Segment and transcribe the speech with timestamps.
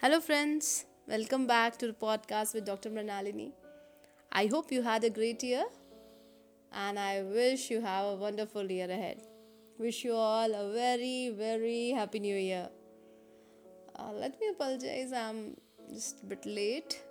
[0.00, 0.84] Hello, friends.
[1.08, 2.88] Welcome back to the podcast with Dr.
[2.88, 3.50] Mranalini.
[4.30, 5.64] I hope you had a great year
[6.72, 9.22] and I wish you have a wonderful year ahead.
[9.76, 12.68] Wish you all a very, very happy new year.
[13.98, 15.56] Uh, let me apologize, I'm
[15.92, 17.02] just a bit late,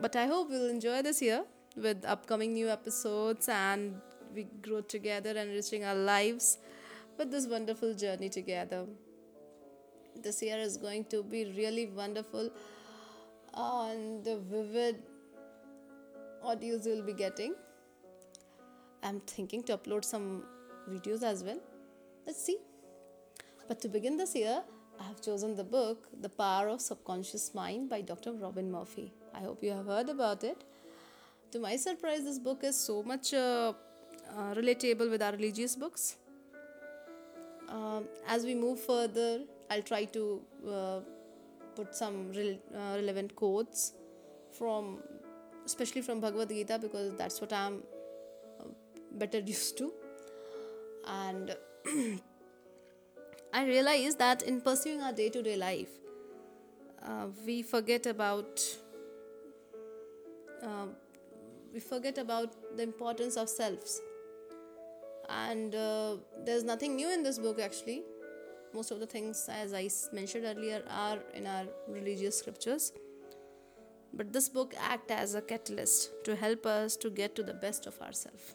[0.00, 1.42] but I hope you'll enjoy this year
[1.76, 3.96] with upcoming new episodes and
[4.32, 6.58] we grow together and enriching our lives
[7.18, 8.86] with this wonderful journey together
[10.22, 12.50] this year is going to be really wonderful
[13.54, 15.02] and the vivid
[16.44, 17.54] audios you'll be getting.
[19.02, 20.44] I'm thinking to upload some
[20.90, 21.60] videos as well.
[22.26, 22.58] Let's see.
[23.68, 24.62] But to begin this year,
[25.00, 28.32] I have chosen the book The Power of Subconscious Mind by Dr.
[28.32, 29.12] Robin Murphy.
[29.34, 30.64] I hope you have heard about it.
[31.52, 33.72] To my surprise, this book is so much uh,
[34.36, 36.16] uh, relatable with our religious books.
[37.68, 41.00] Um, as we move further I'll try to uh,
[41.74, 43.92] put some uh, relevant quotes
[44.52, 44.98] from,
[45.64, 47.82] especially from Bhagavad Gita, because that's what I'm
[48.60, 48.64] uh,
[49.12, 49.92] better used to.
[51.06, 51.56] And
[53.52, 55.90] I realize that in pursuing our day to day life,
[57.02, 58.60] uh, we forget about
[60.62, 60.86] uh,
[61.72, 64.00] we forget about the importance of selves
[65.28, 68.02] and uh, there's nothing new in this book actually
[68.74, 72.92] most of the things as i mentioned earlier are in our religious scriptures.
[74.16, 77.86] But this book acts as a catalyst to help us to get to the best
[77.86, 78.54] of ourselves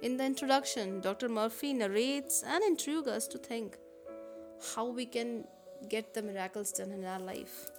[0.00, 3.78] in the introduction dr murphy narrates and intrigues us to think
[4.74, 5.44] how we can
[5.88, 7.70] get the miracles done in our life.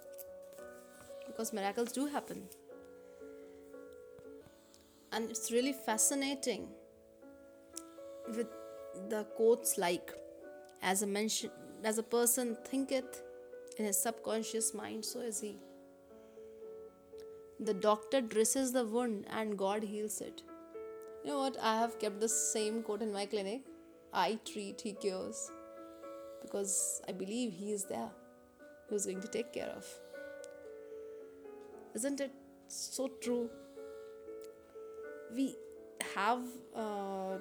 [1.26, 2.42] Because miracles do happen.
[5.12, 6.68] And it's really fascinating
[8.28, 8.46] with
[9.08, 10.12] the quotes like
[10.82, 11.50] as a mention
[11.84, 13.22] as a person thinketh
[13.78, 15.56] in his subconscious mind so is he.
[17.58, 20.42] The doctor dresses the wound and god heals it.
[21.24, 21.58] You know what?
[21.60, 23.62] I have kept the same quote in my clinic.
[24.12, 25.50] I treat he cures.
[26.42, 28.10] Because i believe he is there.
[28.88, 29.86] Who's going to take care of.
[31.94, 32.32] Isn't it
[32.68, 33.50] so true?
[35.34, 35.54] We
[36.14, 36.40] have
[36.74, 37.38] uh,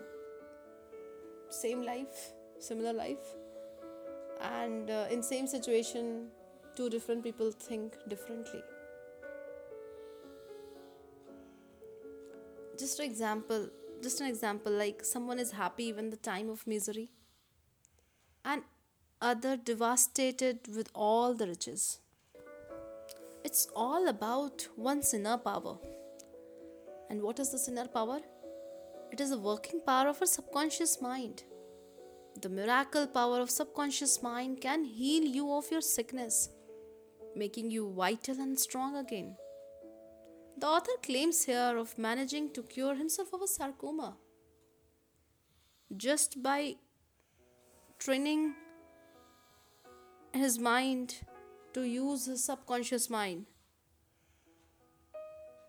[1.49, 3.35] same life similar life.
[4.41, 6.27] And uh, in same situation
[6.75, 8.61] two different people think differently.
[12.77, 13.69] Just an example
[14.01, 17.09] just an example like someone is happy when the time of misery
[18.45, 18.61] and
[19.21, 21.99] other devastated with all the riches.
[23.43, 25.77] It's all about one's inner power.
[27.09, 28.19] And what is this inner power?
[29.11, 31.43] It is a working power of our subconscious mind
[32.41, 36.49] the miracle power of subconscious mind can heal you of your sickness,
[37.35, 39.35] making you vital and strong again.
[40.57, 44.17] The author claims here of managing to cure himself of a sarcoma
[45.95, 46.75] just by
[47.97, 48.53] training
[50.33, 51.15] his mind
[51.73, 53.45] to use his subconscious mind.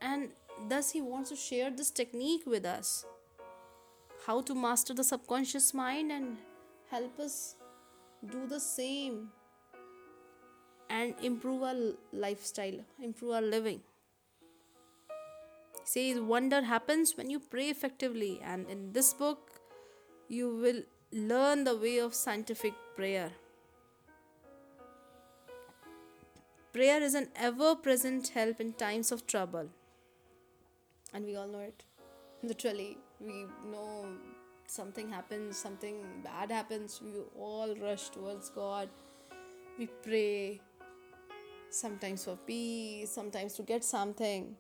[0.03, 0.31] And
[0.69, 3.05] thus, he wants to share this technique with us
[4.27, 6.37] how to master the subconscious mind and
[6.91, 7.57] help us
[8.29, 9.29] do the same
[10.89, 11.75] and improve our
[12.13, 13.81] lifestyle, improve our living.
[15.81, 19.61] He says wonder happens when you pray effectively, and in this book,
[20.29, 23.31] you will learn the way of scientific prayer.
[26.73, 29.69] Prayer is an ever present help in times of trouble,
[31.15, 31.85] and we all know it.
[32.43, 34.07] Literally, we know
[34.71, 38.89] something happens, something bad happens, we all rush towards God.
[39.79, 40.61] We pray,
[41.71, 44.55] sometimes for peace, sometimes to get something.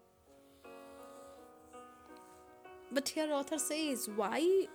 [2.92, 4.66] But here author says, why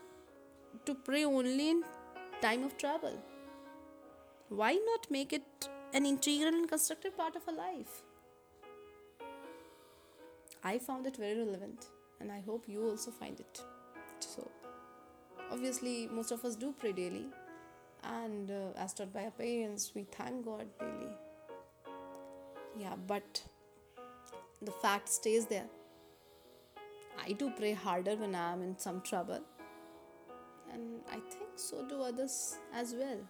[0.85, 1.83] to pray only in
[2.41, 3.21] time of trouble?
[4.47, 8.03] Why not make it an integral and constructive part of a life?
[10.63, 11.87] I found it very relevant
[12.21, 13.61] and I hope you also find it
[14.19, 14.49] so
[15.55, 17.25] obviously most of us do pray daily.
[18.03, 21.13] And uh, as taught by our parents we thank god daily.
[22.77, 23.41] Yeah but
[24.61, 25.69] the fact stays there.
[27.25, 29.41] I do pray harder when i am in some trouble.
[30.73, 32.37] And i think so do others
[32.83, 33.23] as well.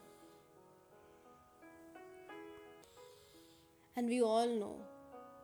[3.96, 4.76] And we all know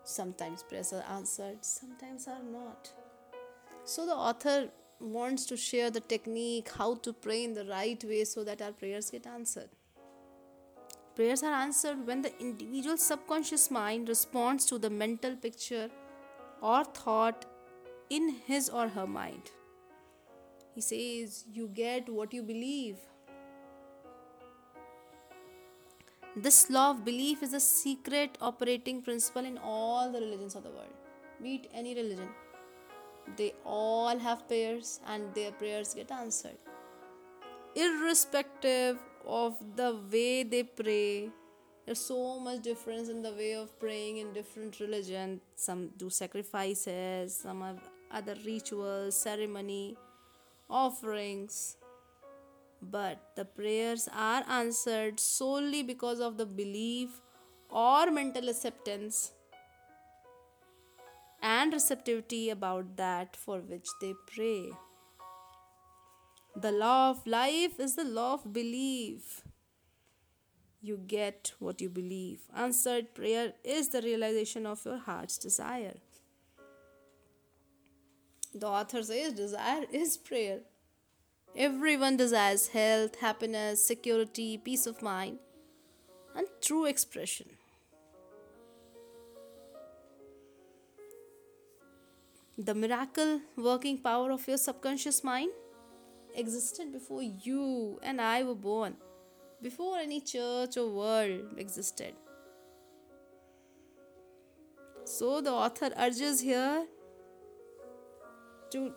[0.04, 2.94] sometimes prayers are answered sometimes are not.
[3.84, 4.70] So the author
[5.02, 8.72] wants to share the technique how to pray in the right way so that our
[8.72, 9.70] prayers get answered
[11.14, 15.90] Prayers are answered when the individual subconscious mind responds to the mental picture
[16.62, 17.46] or thought
[18.10, 19.52] in his or her mind.
[20.74, 22.96] He says, You get what you believe.
[26.34, 30.70] This law of belief is a secret operating principle in all the religions of the
[30.70, 30.94] world.
[31.42, 32.30] Meet any religion.
[33.38, 36.58] They all have prayers and their prayers get answered.
[37.76, 41.30] Irrespective of the way they pray,
[41.86, 45.42] there's so much difference in the way of praying in different religions.
[45.56, 47.80] Some do sacrifices, some have
[48.12, 49.96] other rituals, ceremony,
[50.70, 51.78] offerings
[52.82, 57.22] but the prayers are answered solely because of the belief
[57.70, 59.34] or mental acceptance
[61.42, 64.72] and receptivity about that for which they pray.
[66.56, 69.44] The law of life is the law of belief.
[70.82, 72.42] You get what you believe.
[72.56, 75.98] Answered prayer is the realization of your heart's desire.
[78.54, 80.60] The author says desire is prayer.
[81.56, 85.40] Everyone desires health, happiness, security, peace of mind,
[86.36, 87.48] and true expression.
[92.58, 95.52] The miracle working power of your subconscious mind
[96.36, 98.96] existed before you and I were born,
[99.62, 102.14] before any church or world existed.
[105.06, 106.86] So the author urges here
[108.72, 108.94] to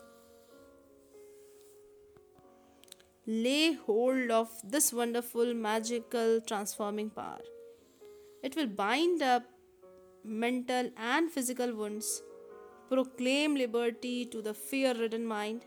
[3.27, 7.41] lay hold of this wonderful, magical, transforming power.
[8.43, 9.45] It will bind up
[10.23, 12.23] mental and physical wounds,
[12.95, 15.65] proclaim liberty to the fear ridden mind,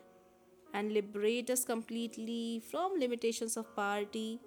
[0.74, 4.40] and liberate us completely from limitations of poverty,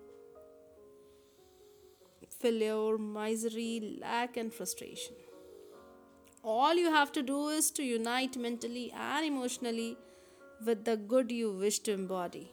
[2.38, 5.17] failure, misery, lack, and frustration.
[6.43, 9.99] All you have to do is to unite mentally and emotionally
[10.65, 12.53] with the good you wish to embody.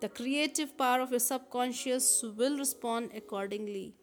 [0.00, 3.94] The creative power of your subconscious will respond accordingly.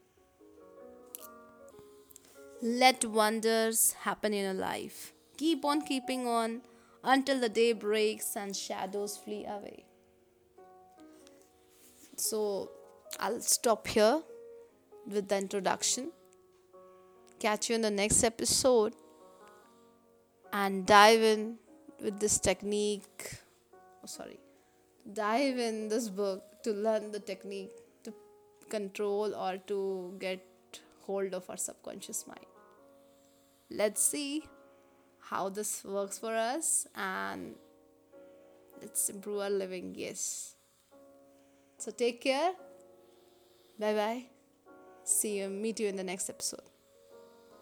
[2.61, 5.13] Let wonders happen in your life.
[5.37, 6.61] Keep on keeping on
[7.03, 9.85] until the day breaks and shadows flee away.
[12.17, 12.71] So,
[13.19, 14.21] I'll stop here
[15.05, 16.11] with the introduction.
[17.39, 18.93] Catch you in the next episode
[20.53, 21.57] and dive in
[22.01, 23.39] with this technique.
[24.03, 24.39] Oh, sorry
[25.13, 27.71] dive in this book to learn the technique
[28.03, 28.13] to
[28.69, 30.43] control or to get
[31.05, 32.45] hold of our subconscious mind.
[33.69, 34.43] Let's see
[35.29, 37.55] how this works for us and
[38.81, 39.95] let's improve our living.
[39.95, 40.55] Yes.
[41.77, 42.51] So take care.
[43.79, 44.25] Bye bye.
[45.03, 45.49] See you.
[45.49, 46.74] Meet you in the next episode.